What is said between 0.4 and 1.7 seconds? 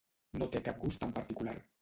No té cap gust en particular.